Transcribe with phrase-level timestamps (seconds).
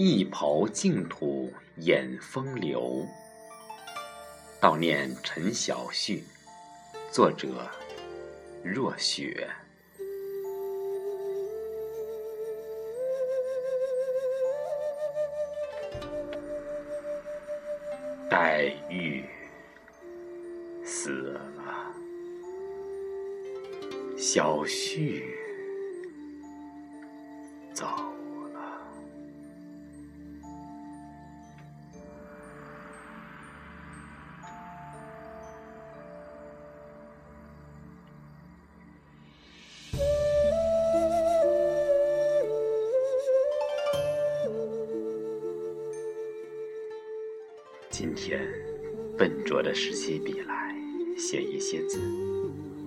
[0.00, 3.04] 一抔净土掩风流。
[4.60, 6.22] 悼念陈小旭，
[7.10, 7.68] 作者
[8.62, 9.48] 若雪。
[18.30, 19.24] 黛玉
[20.84, 21.40] 死了，
[24.16, 25.37] 小旭
[47.90, 48.46] 今天，
[49.16, 50.76] 笨拙的拾起笔来，
[51.16, 51.98] 写一些字，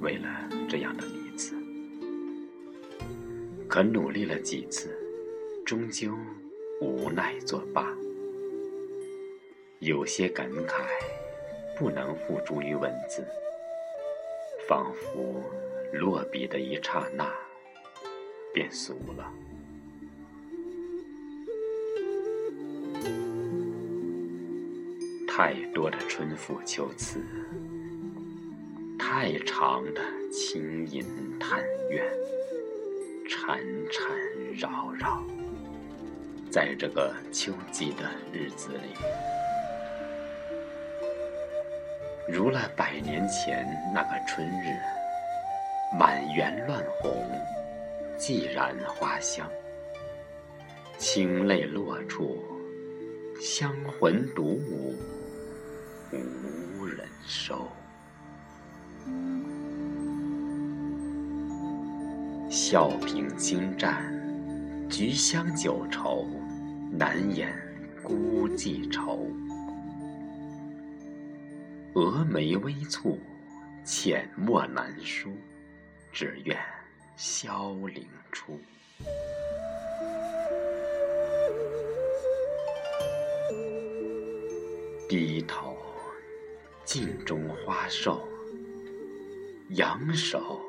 [0.00, 0.26] 为了
[0.68, 1.54] 这样的女子。
[3.68, 4.88] 可努力了几次，
[5.66, 6.16] 终究
[6.80, 7.94] 无奈作罢。
[9.80, 10.86] 有些感慨，
[11.78, 13.22] 不能付诸于文字，
[14.66, 15.44] 仿佛
[15.92, 17.30] 落笔的一刹那，
[18.52, 19.30] 便俗了。
[25.46, 27.20] 太多的春赋秋词，
[28.98, 30.00] 太长的
[30.32, 31.04] 轻吟
[31.38, 32.04] 叹怨，
[33.28, 33.56] 缠
[33.92, 34.10] 缠
[34.58, 35.22] 绕绕，
[36.50, 38.96] 在这个秋季的日子里，
[42.26, 44.76] 如了百年前那个春日，
[45.96, 47.24] 满园乱红，
[48.18, 49.48] 寂然花香，
[50.98, 52.42] 清泪落处，
[53.40, 54.92] 香魂独舞。
[56.12, 57.66] 无人收，
[62.48, 64.04] 笑凭精湛，
[64.88, 66.26] 菊香酒稠，
[66.92, 67.52] 难掩
[68.02, 69.26] 孤寂愁。
[71.94, 73.18] 蛾眉微蹙，
[73.84, 75.32] 浅墨难书，
[76.12, 76.56] 只愿
[77.16, 78.60] 萧铃出。
[85.08, 85.65] 低头。
[86.86, 88.22] 镜中花瘦，
[89.70, 90.60] 仰首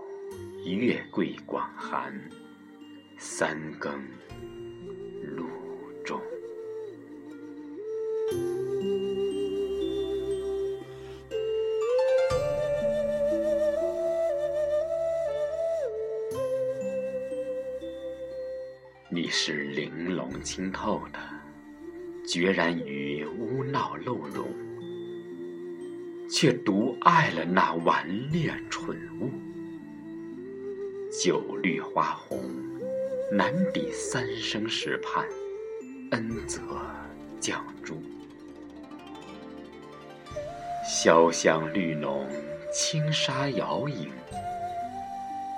[0.66, 2.12] 月桂广寒。
[3.20, 3.94] 三更
[5.22, 5.46] 露
[6.04, 6.20] 重，
[19.12, 21.20] 你是玲珑清透的，
[22.28, 24.47] 决然于污闹漏容。
[26.40, 29.32] 却独爱了那顽劣蠢物，
[31.12, 32.40] 酒绿花红，
[33.32, 35.26] 难抵三生石畔，
[36.12, 36.62] 恩泽
[37.42, 38.00] 绛珠。
[40.88, 42.30] 潇湘绿浓，
[42.72, 44.12] 轻纱摇影，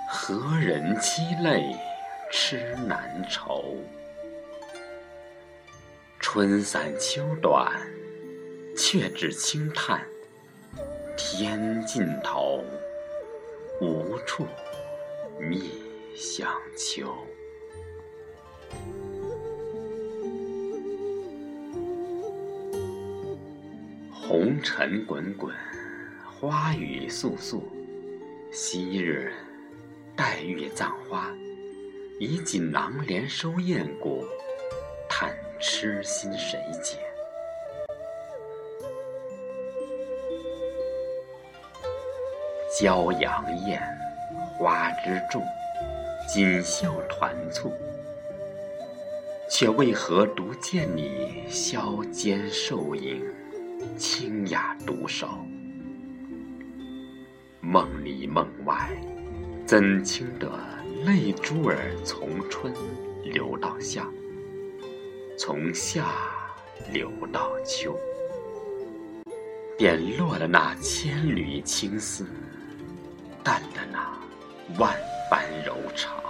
[0.08, 1.76] 何人凄泪
[2.32, 3.76] 痴难愁？
[6.18, 7.70] 春散秋短，
[8.74, 10.02] 却只轻叹。
[11.22, 12.64] 天尽头，
[13.78, 14.46] 无处
[15.38, 15.70] 觅
[16.16, 17.14] 香丘。
[24.10, 25.54] 红尘滚滚，
[26.40, 27.60] 花雨簌簌。
[28.50, 29.30] 昔日
[30.16, 31.30] 黛玉葬花，
[32.18, 34.24] 以锦囊莲收燕骨，
[35.06, 36.96] 叹痴心谁解？
[42.80, 43.78] 骄阳艳，
[44.56, 45.44] 花枝重，
[46.26, 47.70] 锦绣团簇，
[49.50, 53.22] 却为何独见你削肩瘦影，
[53.98, 55.28] 清雅独守？
[57.60, 58.88] 梦里梦外，
[59.66, 60.50] 怎清得
[61.04, 62.72] 泪珠儿从春
[63.22, 64.08] 流到夏，
[65.36, 66.06] 从夏
[66.90, 67.94] 流到秋，
[69.76, 72.24] 点落了那千缕青丝。
[73.50, 73.98] 淡的那
[74.78, 74.96] 万
[75.28, 76.22] 般柔肠，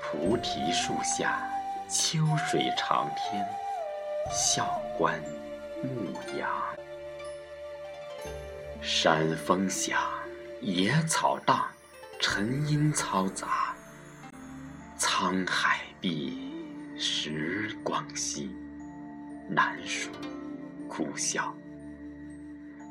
[0.00, 1.46] 菩提树下，
[1.86, 3.46] 秋水长天，
[4.32, 5.20] 笑观
[5.82, 6.50] 牧羊。
[8.80, 10.00] 山风响，
[10.62, 11.66] 野草荡，
[12.18, 13.76] 晨阴嘈杂。
[14.98, 16.38] 沧海碧，
[16.98, 18.50] 时光稀，
[19.46, 20.08] 难数
[20.88, 21.54] 苦笑。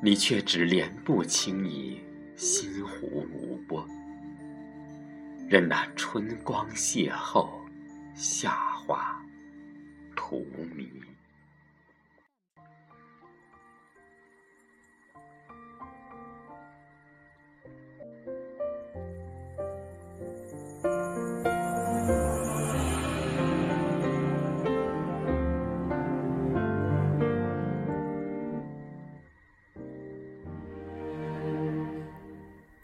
[0.06, 2.00] 你却只莲步轻移，
[2.36, 3.84] 心湖无波，
[5.50, 7.50] 任那春光邂逅，
[8.14, 9.20] 夏花
[10.16, 10.46] 荼
[10.78, 11.15] 蘼。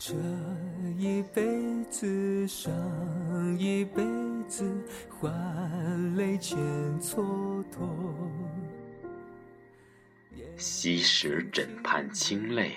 [0.04, 0.16] 这
[0.98, 2.74] 一辈子，上
[3.60, 4.02] 一辈
[4.48, 6.58] 子，换泪千
[7.00, 7.88] 蹉跎。
[10.58, 12.72] 昔时枕畔清泪，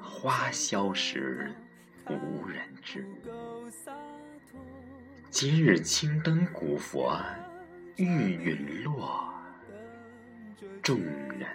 [0.00, 1.52] 花萧时
[2.08, 3.04] 无人知。
[5.32, 7.20] 今日青灯古佛，
[7.96, 9.28] 玉陨落，
[10.80, 11.48] 众人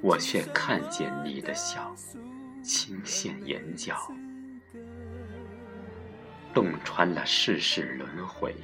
[0.00, 1.94] 我却看见你的笑，
[2.62, 3.96] 轻现眼角，
[6.52, 8.54] 洞穿了世事轮回，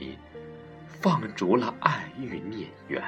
[1.00, 3.02] 放逐了爱欲孽缘。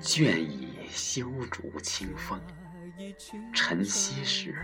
[0.00, 2.40] 倦倚修竹清风，
[3.54, 4.56] 晨曦时，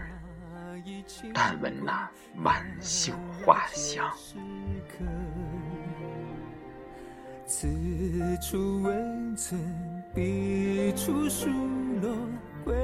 [1.33, 3.13] 但闻那满袖
[3.45, 4.13] 花香。
[7.47, 7.69] 此
[8.43, 11.49] 处温存，彼处数
[12.01, 12.17] 落，
[12.65, 12.75] 归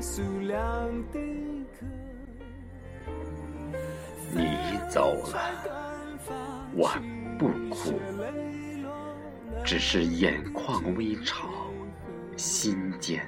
[0.00, 1.86] 宿两地客。
[4.32, 5.38] 你走了，
[6.74, 6.90] 我
[7.38, 8.00] 不哭，
[9.64, 11.48] 只是眼眶微潮，
[12.36, 13.24] 心间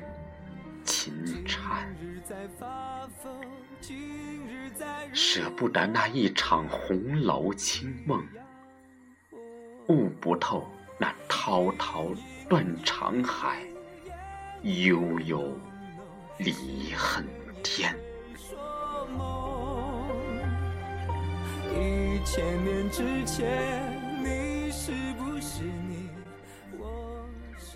[0.83, 1.13] 轻
[1.45, 1.95] 颤，
[5.13, 8.27] 舍不得那一场红楼清梦。
[9.89, 10.67] 悟不透
[10.99, 12.07] 那滔滔
[12.49, 13.63] 断肠海，
[14.63, 15.59] 悠悠
[16.39, 17.25] 离恨
[17.63, 17.95] 天。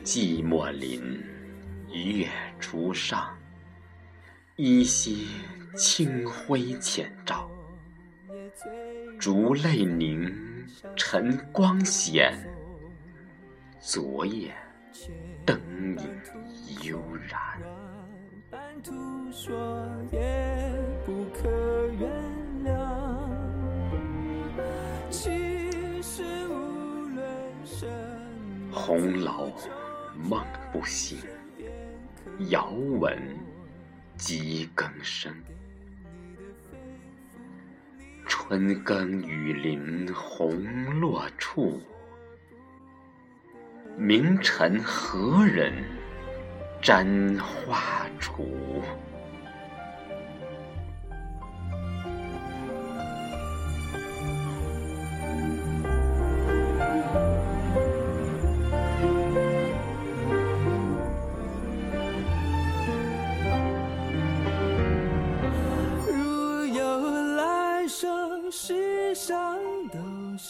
[0.02, 1.22] 寂寞林，
[1.93, 2.26] 月
[2.58, 3.37] 初上，
[4.56, 5.28] 依稀
[5.76, 7.50] 清辉浅照，
[9.19, 10.50] 烛泪凝。
[10.96, 12.32] 晨光显，
[13.93, 14.55] 昨夜
[15.45, 15.61] 灯
[15.99, 17.41] 影悠然。
[28.71, 29.53] 红楼
[30.17, 30.41] 梦
[30.73, 31.19] 不醒，
[32.51, 33.19] 遥闻
[34.17, 35.35] 鸡更声。
[38.25, 41.83] 春耕雨淋红落处，
[44.00, 45.70] 名臣何人？
[46.82, 48.47] 瞻画橱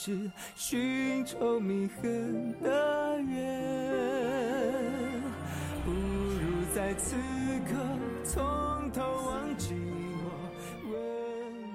[0.02, 5.21] 是寻仇觅恨的缘，
[5.85, 7.16] 不如在此
[7.66, 7.75] 刻
[8.25, 9.75] 从头忘记
[10.25, 10.30] 我，
[10.88, 10.90] 问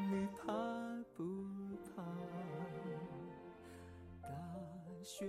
[0.10, 0.44] 你怕
[1.16, 1.24] 不
[1.96, 2.02] 怕？
[4.24, 4.28] 大
[5.04, 5.28] 雪